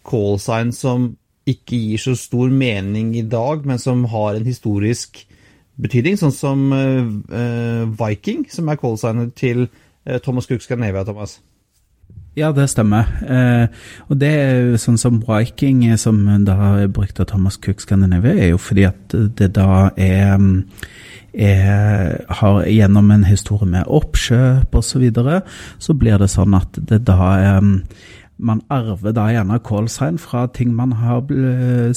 [0.07, 1.09] callsign som
[1.47, 5.23] ikke gir så stor mening i dag, men som har en historisk
[5.81, 9.65] betydning, sånn som eh, Viking, som er callsignet til
[10.05, 11.39] eh, Thomas Cook Scandinavia, Thomas.
[12.37, 13.07] Ja, det stemmer.
[13.25, 13.65] Eh,
[14.11, 18.51] og det er sånn som Viking, som da er brukt av Thomas Cook Scandinavia, er
[18.51, 20.37] jo fordi at det da er
[21.37, 25.41] er, har gjennom en historie med oppkjøp osv., så, videre,
[25.77, 27.67] så blir det sånn at det da er
[28.37, 31.25] man arver da gjerne callsign fra ting man har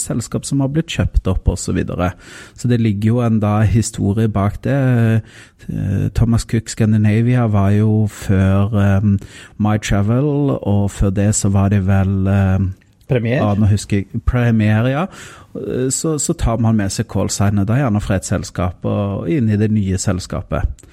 [0.01, 1.71] selskap som har blitt kjøpt opp osv.
[1.71, 2.11] Så, videre.
[2.55, 5.23] så det ligger jo en da historie bak det.
[5.69, 9.19] Eh, Thomas Cook Scandinavia var jo før um,
[9.59, 12.73] My Travel, og før det så var det vel um,
[13.11, 13.41] Premier?
[13.43, 14.23] Ja, nå husker jeg.
[14.27, 15.07] Premier, ja.
[15.91, 19.59] Så, så tar man med seg callsignet da gjerne fra et selskap og inn i
[19.59, 20.87] det nye selskapet.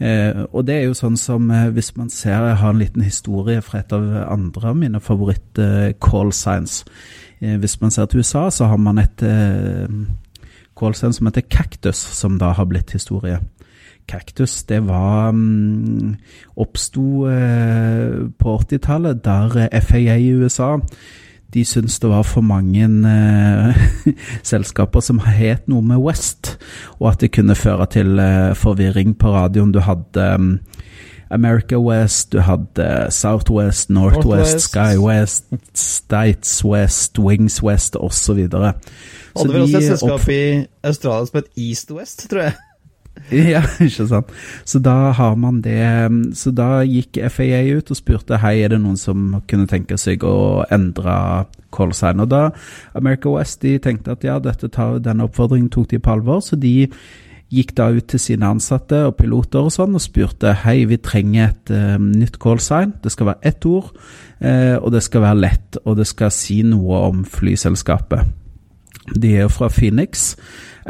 [0.00, 3.04] Eh, og det er jo sånn som eh, hvis man ser Jeg har en liten
[3.04, 6.82] historie fra et av andre av mine favoritt-callsigns.
[7.40, 9.92] Eh, hvis man ser til USA, så har man et eh,
[10.80, 13.38] callsign som heter Cactus, som da har blitt historie.
[14.08, 16.16] Cactus, det var um,
[16.56, 20.78] Oppsto eh, på 80-tallet, der FAA i USA
[21.54, 23.80] de syntes det var for mange eh,
[24.50, 26.56] selskaper som het noe med West,
[27.00, 29.72] og at det kunne føre til eh, forvirring på radioen.
[29.72, 30.52] Du hadde um,
[31.30, 34.60] America West, du hadde Southwest, Northwest, Northwest.
[34.60, 38.46] Sky West, States West, Wings West osv.
[38.50, 40.42] Hadde vel også et selskap i
[40.82, 42.58] Australia som het East West, tror jeg.
[43.52, 44.32] Ja, ikke sant.
[44.64, 45.78] Så da har man det
[46.34, 50.24] Så da gikk FAA ut og spurte hei, er det noen som kunne tenke seg
[50.26, 52.22] å endre callsign.
[52.24, 52.48] Og da
[52.98, 56.90] America West de tenkte at ja, tar, denne oppfordringen tok de på alvor, så de
[57.50, 61.48] gikk da ut til sine ansatte og piloter og sånn og spurte hei, vi trenger
[61.48, 62.94] et uh, nytt callsign.
[63.02, 63.90] Det skal være ett ord,
[64.42, 68.36] uh, og det skal være lett, og det skal si noe om flyselskapet.
[69.10, 70.34] De er jo fra Phoenix.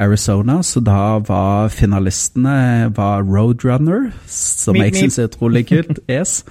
[0.00, 6.44] Arizona, så da var finalistene var Roadrunner, som jeg syns er utrolig kult, yes,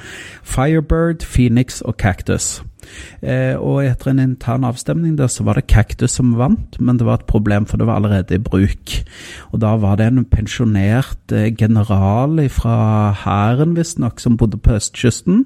[0.43, 2.61] Firebird, Phoenix og Cactus.
[3.21, 7.07] Eh, og etter en intern avstemning der, så var det Cactus som vant, men det
[7.07, 8.95] var et problem, for det var allerede i bruk.
[9.51, 15.45] Og da var det en pensjonert eh, general fra hæren, visstnok, som bodde på østkysten.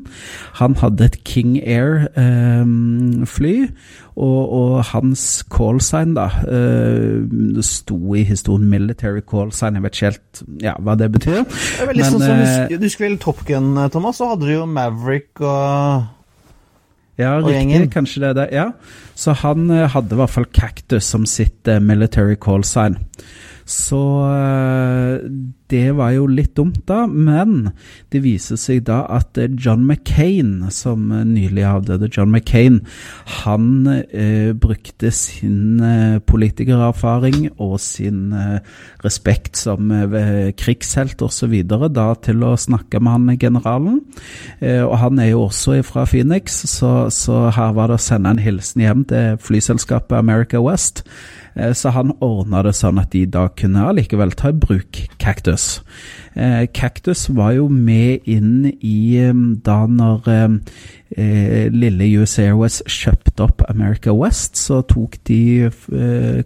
[0.61, 3.69] Han hadde et King Air-fly, eh,
[4.15, 10.43] og, og, hans callsign, da eh, sto i historien 'military callsign', jeg vet ikke helt
[10.61, 11.41] ja, hva det betyr.
[11.43, 14.21] Det er veldig men, sånn som, Du husker vel Top Gun, Thomas?
[14.21, 16.05] Så hadde du jo Maverick og
[17.19, 17.91] ja, riktig.
[17.93, 18.47] Kanskje det er det.
[18.55, 18.67] Ja.
[19.15, 22.97] Så han uh, hadde i hvert fall Cactus som sitt uh, military call sign.
[23.69, 24.82] Så uh,
[25.73, 27.03] det var jo litt dumt, da.
[27.07, 27.73] Men
[28.13, 32.81] det viser seg da at John McCain, som nylig avdøde John McCain,
[33.43, 33.67] han
[34.61, 35.81] brukte sin
[36.29, 38.31] politikererfaring og sin
[39.03, 39.91] respekt som
[40.59, 41.55] krigshelt osv.
[41.65, 44.01] da til å snakke med han generalen.
[44.61, 48.41] og han er jo også fra Phoenix, så så, her var det å sende en
[48.41, 51.03] hilsen hjem til flyselskapet America West.
[51.55, 55.03] Eh, så han ordna det sånn at de da kunne allikevel ta i bruk.
[55.21, 55.81] Kaktus
[56.73, 59.21] Cactus var jo med inn i
[59.61, 65.69] da når eh, lille US Airways kjøpte opp America West, så tok de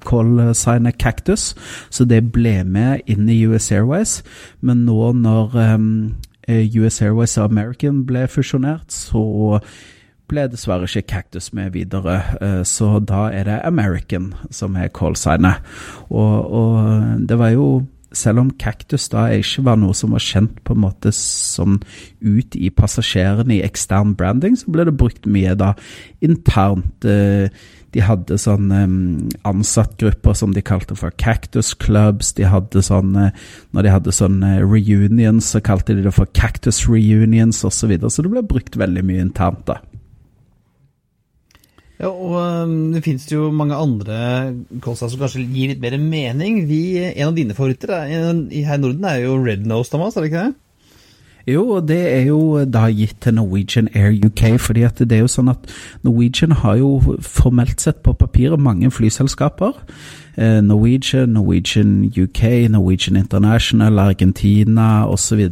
[0.03, 1.53] call-signet Cactus,
[1.89, 4.19] så det ble med inn i US Airways.
[4.59, 5.55] Men nå når
[6.51, 9.61] US Airways og American ble fusjonert, så
[10.27, 15.63] ble dessverre ikke Cactus med videre, eh, så da er det American som er callsignet.
[16.09, 17.69] Og, og det var jo
[18.15, 21.79] selv om Cactus da ikke var noe som var kjent på en måte som
[22.23, 25.73] ut i passasjerene i ekstern branding, så ble det brukt mye da
[26.23, 27.05] internt.
[27.05, 27.51] Eh,
[27.95, 28.81] de hadde sånne
[29.47, 32.33] ansattgrupper som de kalte for Cactus Clubs.
[32.37, 33.29] De hadde sånne,
[33.73, 37.77] når de hadde sånne reunions, så kalte de det for Cactus Reunions osv.
[37.77, 38.11] Så, videre.
[38.11, 39.63] så det ble brukt veldig mye internt.
[39.69, 39.79] da.
[41.97, 44.17] Ja, og um, det finnes jo mange andre
[44.85, 46.61] Kolstad som kanskje gir litt mer mening.
[46.69, 50.25] Vi, en av dine favoritter er, her i Norden er jo Red Nose, Thomas, er
[50.25, 50.55] det ikke det?
[51.47, 54.59] Jo, og det er jo da gitt til Norwegian Air UK.
[54.59, 55.69] fordi at det er jo sånn at
[56.03, 59.79] Norwegian har jo formelt sett på papiret mange flyselskaper.
[60.37, 65.49] Eh, Norwegian, Norwegian UK, Norwegian International, Argentina osv.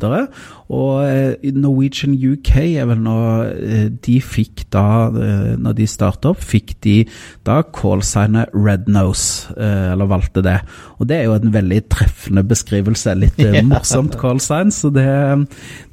[0.69, 3.15] Og, eh, Norwegian UK er vel nå
[3.50, 5.10] eh, De fikk da,
[5.58, 6.95] når de startet opp, fikk de
[7.45, 10.60] da callsignet Red Nose, eller valgte det.
[11.00, 13.17] Og det er jo en veldig treffende beskrivelse.
[13.17, 15.10] Litt morsomt callsign, så det,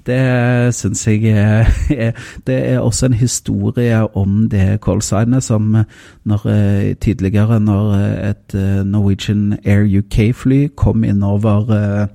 [0.07, 1.69] det syns jeg er,
[2.47, 5.77] Det er også en historie om det callsignet som
[6.25, 6.47] når,
[7.01, 7.95] tidligere, når
[8.31, 8.55] et
[8.87, 12.09] Norwegian Air UK-fly kom innover,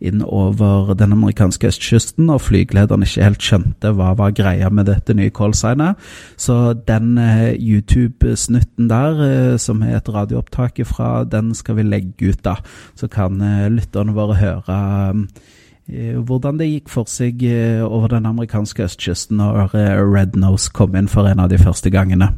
[0.00, 5.16] inn over den amerikanske østkysten, og flygelederen ikke helt skjønte hva var greia med dette
[5.18, 5.98] nye callsignet.
[6.38, 12.58] Så den YouTube-snutten der, som er et radioopptak fra, den skal vi legge ut, da.
[12.94, 13.42] Så kan
[13.74, 14.78] lytterne våre høre
[15.88, 17.40] hvordan det gikk for seg
[17.86, 19.72] over den amerikanske østkysten når
[20.04, 22.34] Red Nose kom inn for en av de første gangene.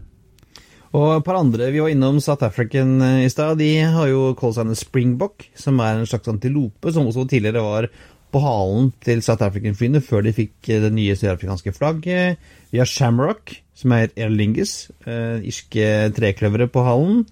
[0.97, 3.59] Og et par andre Vi var innom South African eh, i stad.
[3.61, 7.89] De har jo en springbok, som er en slags antilope, som også tidligere var
[8.31, 12.39] på halen til South African-flyene før de fikk det nye sørafrikanske flagget.
[12.71, 17.25] Vi har Shamrock, som er Erlingus, Lingus, irske trekløvere på halen.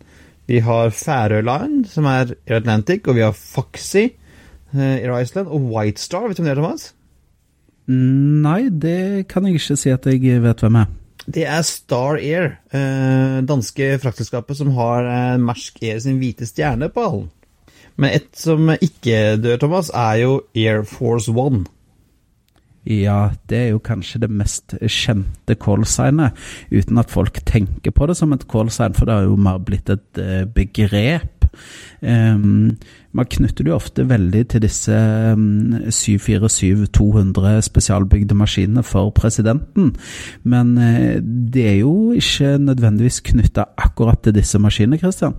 [0.50, 4.08] Vi har Færøy som er Air Atlantic, og vi har Foxy,
[4.74, 6.28] Air Iceland, og White Star.
[6.28, 6.92] Vet du om det er, Thomas?
[7.88, 10.90] Nei, det kan jeg ikke si at jeg vet hvem er.
[11.28, 16.88] Det er Star Air, eh, danske fraktselskapet som har eh, Mersk Air sin hvite stjerne
[16.92, 17.26] på hallen.
[17.98, 21.66] Men et som ikke dør, Thomas, er jo Air Force One.
[22.88, 26.36] Ja, det er jo kanskje det mest kjente callsignet,
[26.72, 29.90] uten at folk tenker på det som et callsign, for det har jo mer blitt
[29.92, 31.37] et uh, begrep.
[32.02, 32.76] Um,
[33.12, 34.94] man knytter det jo ofte veldig til disse
[35.34, 39.94] um, 747-200 spesialbygde maskinene for presidenten,
[40.44, 41.18] men uh,
[41.54, 45.34] det er jo ikke nødvendigvis knytta akkurat til disse maskinene, Christian?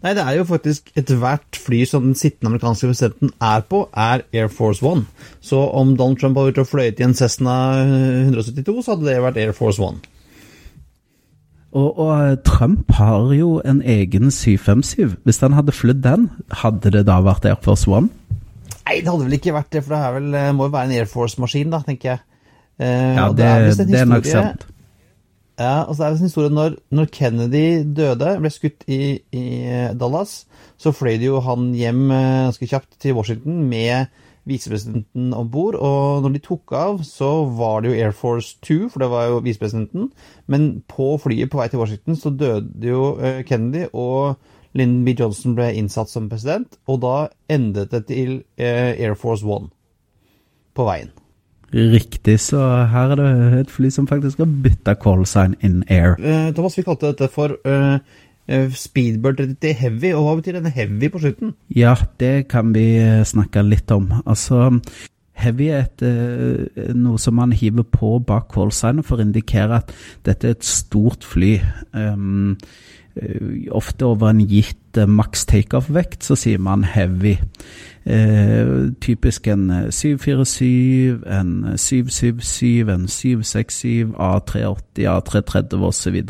[0.00, 4.24] Nei, det er jo faktisk ethvert fly som den sittende amerikanske presidenten er på, er
[4.32, 5.04] Air Force One.
[5.44, 9.18] Så om Donald Trump hadde vært og fløyet i en Cessna 172, så hadde det
[9.20, 10.00] vært Air Force One.
[11.70, 15.16] Og, og, eh, Trump har jo en egen 757.
[15.24, 16.30] Hvis han hadde flydd den,
[16.62, 18.10] hadde det da vært Air Force One?
[18.88, 20.98] Nei, det hadde vel ikke vært det, for det vel, eh, må jo være en
[20.98, 22.22] Air Force-maskin, da, tenker jeg.
[22.80, 24.66] Eh, ja, det, det, er, det er nok sant.
[25.60, 29.44] Ja, og så er det en historie når, når Kennedy døde, ble skutt i, i,
[30.00, 30.46] Dallas,
[30.80, 34.08] så fløy de jo han hjem eh, ganske kjapt til Washington med
[34.48, 35.74] visepresidenten om bord.
[35.74, 39.28] Og når de tok av, så var det jo Air Force 2, for det var
[39.28, 40.10] jo visepresidenten.
[40.50, 44.36] Men på flyet på vei til Washington så døde jo eh, Kennedy, og
[44.76, 45.14] Lyndon B.
[45.18, 46.78] Johnson ble innsatt som president.
[46.88, 47.16] Og da
[47.50, 49.70] endet det til eh, Air Force 1
[50.74, 51.10] på veien.
[51.70, 52.58] Riktig, så
[52.90, 56.16] her er det et fly som faktisk har bytta call sign in air.
[56.18, 57.54] Uh, Thomas, vi kalte dette for
[58.74, 61.54] Speedbird 30 Heavy, og hva betyr denne heavy på slutten?
[61.76, 62.84] Ja, det kan vi
[63.28, 64.08] snakke litt om.
[64.24, 64.72] Altså,
[65.38, 66.04] heavy er et,
[66.98, 69.94] noe som man hiver på bak callsignet for å indikere at
[70.26, 71.60] dette er et stort fly.
[71.94, 72.56] Um,
[73.74, 77.36] ofte over en gitt maks takeoff-vekt så sier man heavy.
[78.06, 86.22] Eh, typisk en 747, eh, en 777, en 767, A380, A330 osv.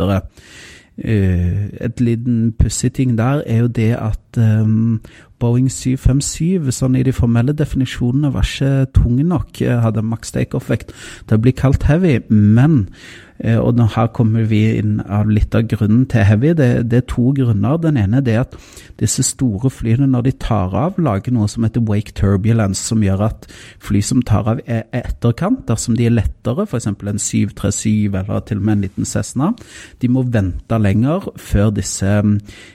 [1.01, 5.01] Eh, et liten pussig ting der er jo det at um,
[5.41, 11.39] Boeing 757, sånn i de formelle definisjonene, var ikke tung nok, hadde maks takeoff-vekt til
[11.39, 12.19] å bli kalt heavy.
[12.29, 16.53] Men Eh, og nå her kommer vi inn av litt av grunnen til heavy.
[16.57, 17.79] Det, det, er to grunner.
[17.81, 18.57] Den ene er at
[19.01, 23.25] disse store flyene, når de tar av, lager noe som heter wake turbulence, som gjør
[23.31, 23.49] at
[23.81, 26.91] fly som tar av er etterkant, dersom de er lettere, f.eks.
[26.91, 29.55] en 737 eller til og med en liten Cessna,
[30.03, 32.21] de må vente lenger før disse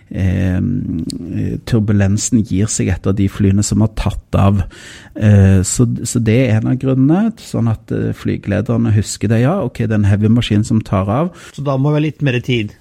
[0.09, 0.59] eh,
[1.67, 4.63] turbulensen gir seg etter de flyene som har tatt av.
[5.15, 9.43] Eh, så, så, det er en av grunnene, sånn at eh, flygelederne husker det.
[9.45, 11.35] Ja, ok, det er en heavy maskin maskin som tar av.
[11.53, 12.75] Så da må vi ha litt mer tid?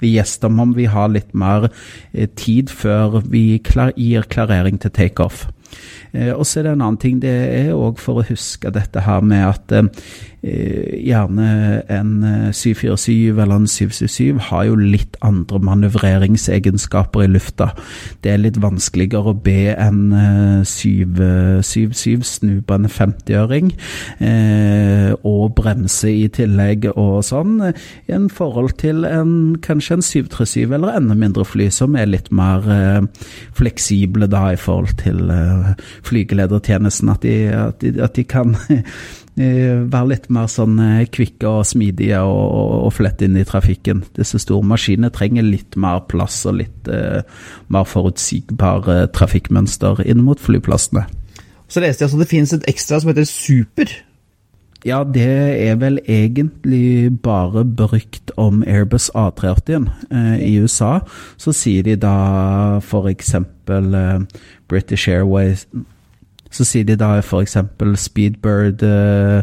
[0.00, 1.70] Vi gjester om vi har litt mer
[2.12, 5.46] eh, tid før vi klar, gir klarering til takeoff.
[6.12, 9.00] Eh, og så er det en annen ting, det er òg for å huske dette
[9.00, 9.88] her med at eh,
[10.42, 12.10] gjerne en
[12.52, 17.70] 747 eh, eller en 777 har jo litt andre manøvreringsegenskaper i lufta.
[18.22, 20.12] Det er litt vanskeligere å be en
[20.66, 23.72] 777 snu på en 50-øring
[25.26, 27.58] og bremse i tillegg og sånn,
[28.06, 32.30] i en forhold til en, kanskje en 737 eller enda mindre fly, som er litt
[32.34, 32.66] mer
[33.56, 35.30] fleksible da i forhold til
[36.06, 37.12] flygeledertjenesten.
[37.12, 38.56] At de, at de, at de kan
[39.36, 44.02] være litt mer sånn eh, kvikke og smidige og, og, og flette inn i trafikken.
[44.16, 47.20] Disse store maskinene trenger litt mer plass og litt eh,
[47.68, 51.04] mer forutsigbare trafikkmønster inn mot flyplassene.
[51.68, 53.92] Så leste jeg at det finnes et ekstra som heter Super.
[54.86, 59.88] Ja, det er vel egentlig bare berykt om Airbus A380.
[60.12, 61.00] Eh, I USA
[61.36, 63.34] så sier de da f.eks.
[63.34, 64.20] Eh,
[64.68, 65.66] British Airways
[66.50, 67.56] så sier de da f.eks.
[68.00, 69.42] Speedbird uh,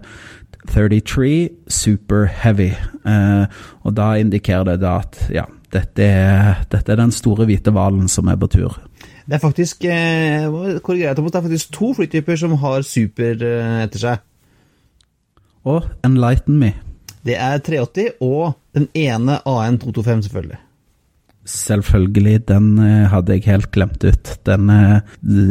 [0.71, 2.71] 33 Super Heavy.
[3.03, 3.45] Uh,
[3.83, 8.09] og da indikerer det da at ja, dette er, dette er den store hvite hvalen
[8.11, 8.77] som er på tur.
[9.23, 14.23] Det er faktisk eh, det er faktisk to flytyper som har super eh, etter seg.
[15.63, 16.73] Og Enlighten Me.
[17.23, 20.59] Det er 380 og den ene AN225, selvfølgelig.
[21.43, 24.29] Selvfølgelig, den eh, hadde jeg helt glemt ut.
[24.47, 25.01] Den eh,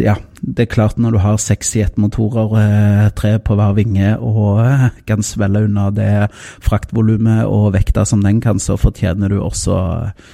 [0.00, 4.64] Ja, det er klart når du har seks jetmotorer, eh, tre på hver vinge, og
[5.06, 6.30] kan svelle unna det
[6.64, 9.76] fraktvolumet og vekta som den kan, så fortjener du også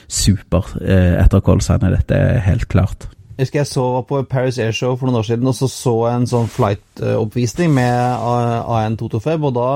[0.06, 1.96] super etter callsignet.
[1.98, 3.08] Dette er helt klart.
[3.38, 5.94] Jeg husker jeg så var på Paris Airshow for noen år siden og så så
[6.10, 9.68] en sånn flight-oppvisning med AN225, og da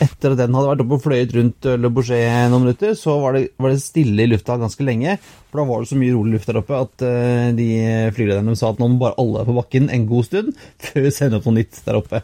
[0.00, 3.36] etter at den hadde vært oppe og fløyet rundt Le Bourget noen minutter, så var
[3.36, 5.16] det, var det, stille i lufta ganske lenge.
[5.50, 7.70] For da var det så mye rolig luft der oppe at uh, de
[8.16, 10.54] flygelederne sa at nå må bare alle på bakken en god stund
[10.86, 12.22] før vi sender opp noe nytt der oppe.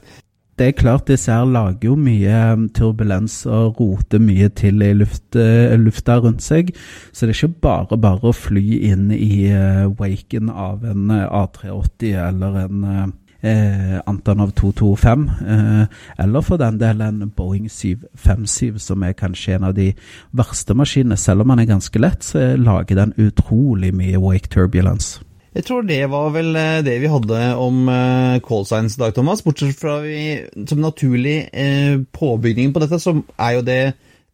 [0.56, 4.94] Det er klart disse her lager jo mye um, turbulens og roter mye til i
[4.96, 6.72] luft, lufta rundt seg.
[7.12, 9.52] Så det er ikke bare bare å fly inn i
[10.00, 15.84] waken av en A380 eller en eh, Antonov 225, eh,
[16.24, 19.92] eller for den del en Boeing 757, som er kanskje en av de
[20.36, 21.16] verste maskinene.
[21.16, 25.20] Selv om den er ganske lett, så lager den utrolig mye wake turbulence.
[25.56, 29.14] Jeg tror det var vel eh, det vi hadde om uh, call signs i dag,
[29.16, 29.40] Thomas.
[29.44, 33.80] Bortsett fra vi, som naturlig eh, påbygning på dette, så er jo det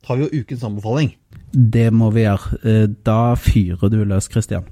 [0.02, 1.12] tar vi jo ukens anbefaling.
[1.52, 2.88] Det må vi gjøre.
[3.06, 4.66] Da fyrer du løs, Christian.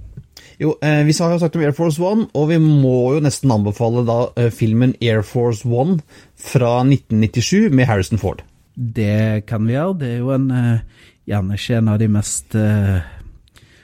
[0.60, 3.52] Jo, eh, vi har jo sagt om Air Force One, og vi må jo nesten
[3.54, 6.02] anbefale da eh, filmen Air Force One
[6.36, 8.42] fra 1997 med Harrison Ford.
[8.76, 9.96] Det kan vi gjøre.
[10.02, 13.00] Det er jo en, eh, gjerne ikke en av de mest eh,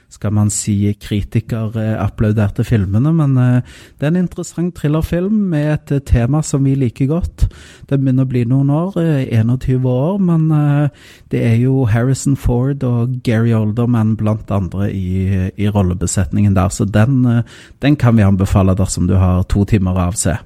[0.09, 3.11] skal man si, kritikerapplauderte filmene.
[3.15, 7.47] Men eh, det er en interessant thrillerfilm med et eh, tema som vi liker godt.
[7.91, 10.47] Den begynner å bli noen år, 21 eh, år, men
[11.31, 16.87] det er jo Harrison Ford og Gary Olderman blant andre i, i rollebesetningen der, så
[16.87, 17.23] den,
[17.83, 20.37] den kan vi anbefale dersom du har to timer av se.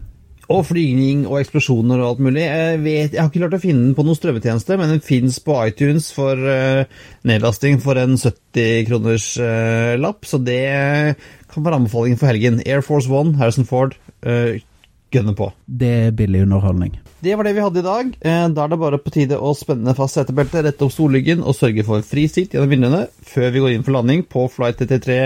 [0.52, 2.43] Og flygning og eksplosjoner og alt mulig.
[2.43, 5.38] Jeg, vet, jeg har ikke klart å finne den på noen strømmetjeneste, men den fins
[5.43, 6.84] på iTunes for uh,
[7.28, 10.66] nedlasting for en 70 kroners uh, lapp, så det
[11.52, 12.60] kan være anbefalingen for helgen.
[12.66, 13.95] Air Force One, Harrison Ford,
[14.28, 14.60] uh,
[15.12, 15.49] gønne på.
[15.66, 16.95] Det er billig underholdning.
[17.22, 18.14] Det var det vi hadde i dag.
[18.24, 21.86] Da er det bare på tide å spenne fast setebeltet, rette opp stolryggen og sørge
[21.86, 25.20] for fri sitt gjennom vinduene før vi går inn for landing på flight 33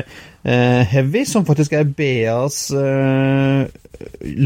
[0.91, 2.67] Heavy, som faktisk er BAs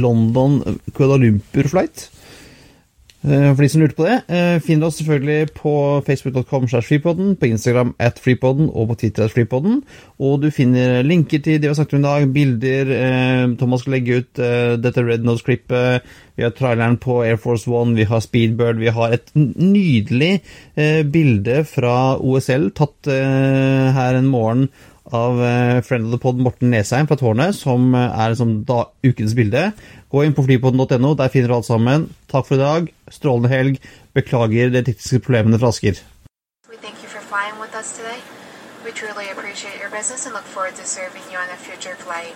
[0.05, 2.09] London-Kuala Lumpur-flight.
[3.19, 5.73] Eh, for de som lurte på det, finn finner oss selvfølgelig på
[6.07, 6.67] facebook.com
[7.35, 9.81] på Instagram at freepodden og på Twitter at freepodden.
[10.19, 13.83] Og du finner linker til det vi har sagt om i dag, bilder eh, Thomas
[13.83, 14.43] skal legge ut,
[14.79, 16.07] dette Red Nose-klippet,
[16.39, 20.39] vi har traileren på Air Force One, vi har Speedbird, vi har et nydelig
[21.11, 24.69] bilde fra OSL tatt her en morgen
[25.15, 28.83] av uh, friend of the pod Morten Nesheim fra Tårnet, som uh, er liksom, da,
[29.05, 29.71] ukens bilde.
[30.09, 32.09] Gå inn på flypodden.no, der finner du alt sammen.
[32.31, 32.89] Takk for i dag.
[33.13, 33.81] Strålende helg.
[34.17, 36.01] Beklager de tekniske problemene fra Asker.
[38.85, 42.33] We truly appreciate your business and look forward to serving you on a future flight.